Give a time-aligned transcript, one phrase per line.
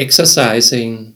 [0.00, 1.14] exercising.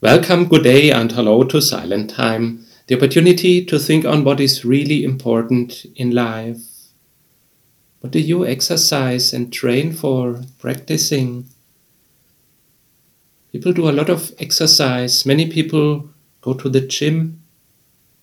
[0.00, 4.64] Welcome, good day, and hello to Silent Time, the opportunity to think on what is
[4.64, 6.58] really important in life.
[8.00, 11.46] What do you exercise and train for, practicing?
[13.52, 15.24] People do a lot of exercise.
[15.24, 16.08] Many people
[16.40, 17.40] go to the gym,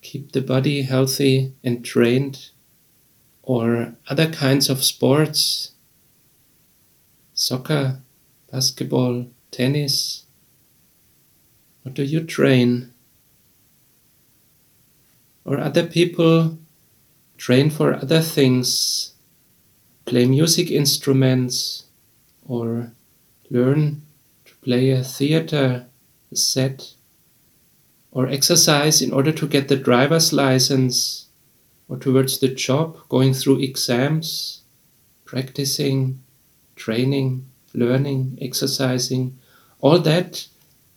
[0.02, 2.50] keep the body healthy and trained,
[3.42, 5.70] or other kinds of sports,
[7.32, 8.02] soccer,
[8.54, 10.26] basketball, tennis?
[11.82, 12.92] What do you train?
[15.44, 16.58] Or other people
[17.36, 19.14] train for other things,
[20.04, 21.86] play music instruments,
[22.46, 22.92] or
[23.50, 24.02] learn
[24.44, 25.86] to play a theater
[26.32, 26.94] set,
[28.12, 31.26] or exercise in order to get the driver's license,
[31.88, 34.62] or towards the job, going through exams,
[35.24, 36.22] practicing,
[36.76, 39.38] training learning, exercising,
[39.80, 40.46] all that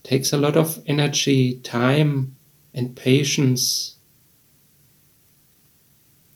[0.03, 2.35] takes a lot of energy, time,
[2.73, 3.95] and patience.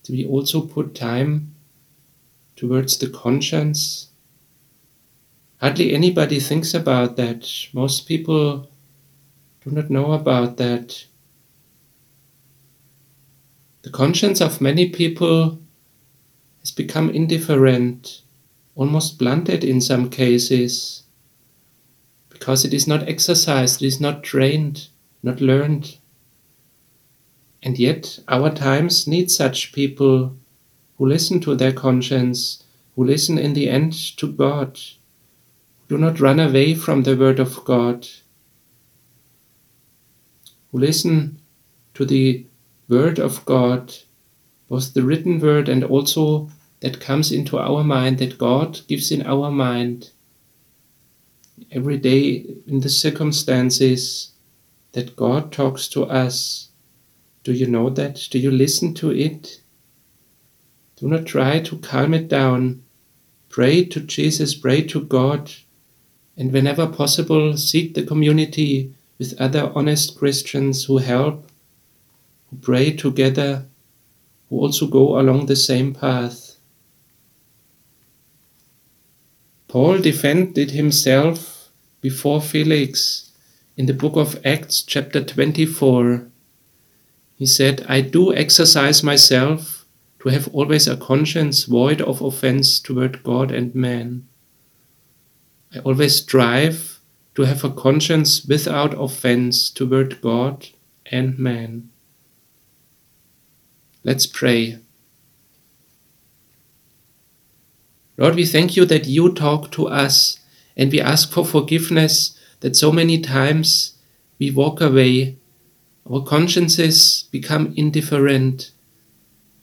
[0.03, 1.55] Do we also put time
[2.55, 4.09] towards the conscience?
[5.61, 7.47] Hardly anybody thinks about that.
[7.71, 8.69] Most people
[9.63, 11.05] do not know about that.
[13.83, 15.61] The conscience of many people
[16.59, 18.21] has become indifferent
[18.75, 21.03] almost blunted in some cases,
[22.29, 24.87] because it is not exercised, it is not trained,
[25.21, 25.97] not learned.
[27.63, 30.35] And yet, our times need such people
[30.97, 32.63] who listen to their conscience,
[32.95, 34.79] who listen in the end to God,
[35.79, 38.07] who do not run away from the Word of God,
[40.71, 41.39] who listen
[41.93, 42.45] to the
[42.87, 43.93] Word of God,
[44.67, 46.49] both the written Word and also
[46.81, 50.11] that comes into our mind, that God gives in our mind
[51.71, 54.31] every day in the circumstances
[54.91, 56.69] that God talks to us.
[57.43, 58.27] Do you know that?
[58.29, 59.61] Do you listen to it?
[60.97, 62.83] Do not try to calm it down.
[63.49, 65.51] Pray to Jesus, pray to God,
[66.37, 71.49] and whenever possible, seek the community with other honest Christians who help,
[72.49, 73.65] who pray together,
[74.49, 76.50] who also go along the same path.
[79.71, 81.69] Paul defended himself
[82.01, 83.31] before Felix
[83.77, 86.27] in the book of Acts, chapter 24.
[87.37, 89.85] He said, I do exercise myself
[90.19, 94.27] to have always a conscience void of offense toward God and man.
[95.73, 96.99] I always strive
[97.35, 100.67] to have a conscience without offense toward God
[101.05, 101.89] and man.
[104.03, 104.79] Let's pray.
[108.21, 110.39] Lord, we thank you that you talk to us
[110.77, 113.97] and we ask for forgiveness that so many times
[114.37, 115.37] we walk away,
[116.07, 118.73] our consciences become indifferent,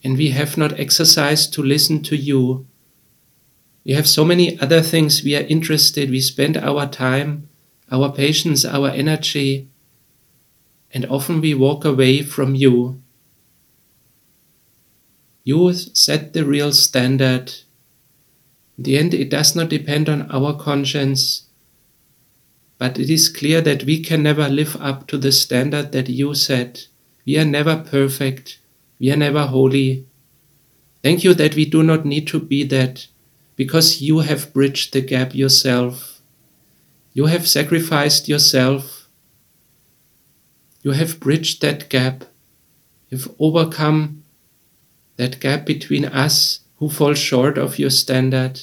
[0.03, 2.67] and we have not exercised to listen to you.
[3.85, 7.49] We have so many other things we are interested, we spend our time,
[7.93, 9.69] our patience, our energy,
[10.91, 13.01] and often we walk away from you.
[15.45, 17.53] You set the real standard
[18.79, 21.49] in the end, it does not depend on our conscience,
[22.79, 26.33] but it is clear that we can never live up to the standard that you
[26.33, 26.87] set.
[27.27, 28.61] We are never perfect,
[29.01, 30.07] we are never holy.
[31.03, 33.09] Thank you that we do not need to be that,
[33.57, 36.21] because you have bridged the gap yourself.
[37.13, 39.09] You have sacrificed yourself.
[40.83, 42.25] You have bridged that gap.
[43.09, 44.23] You've overcome
[45.17, 48.61] that gap between us who fall short of your standard,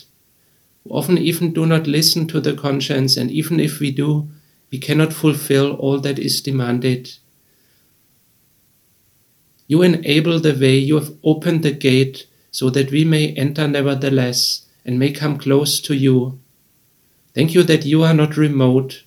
[0.84, 4.28] who often even do not listen to the conscience, and even if we do,
[4.72, 7.12] we cannot fulfill all that is demanded.
[9.68, 14.66] You enable the way, you have opened the gate so that we may enter nevertheless
[14.86, 16.40] and may come close to you.
[17.34, 19.04] Thank you that you are not remote,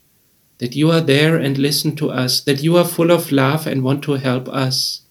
[0.58, 3.82] that you are there and listen to us, that you are full of love and
[3.82, 5.02] want to help us.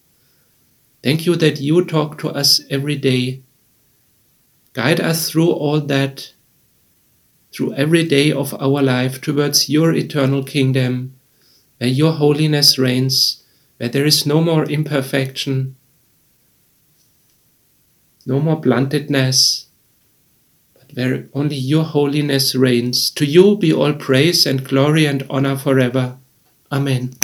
[1.02, 3.44] Thank you that you talk to us every day
[4.78, 6.34] Guide us through all that,
[7.52, 11.16] through every day of our life towards your eternal kingdom,
[11.80, 13.44] where your holiness reigns,
[13.78, 15.76] where there is no more imperfection,
[18.28, 19.66] no more bluntedness,
[20.76, 23.10] but where only your holiness reigns.
[23.10, 26.20] To you be all praise and glory and honor forever.
[26.72, 27.16] Amen.